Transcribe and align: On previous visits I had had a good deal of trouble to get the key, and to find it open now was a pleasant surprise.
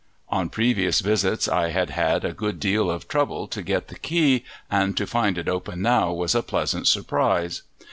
On 0.29 0.49
previous 0.49 0.99
visits 1.01 1.47
I 1.47 1.69
had 1.69 1.91
had 1.91 2.25
a 2.25 2.33
good 2.33 2.59
deal 2.59 2.89
of 2.89 3.07
trouble 3.07 3.47
to 3.47 3.61
get 3.61 3.87
the 3.87 3.99
key, 3.99 4.43
and 4.67 4.97
to 4.97 5.05
find 5.05 5.37
it 5.37 5.47
open 5.47 5.83
now 5.83 6.11
was 6.11 6.33
a 6.33 6.41
pleasant 6.41 6.87
surprise. 6.87 7.61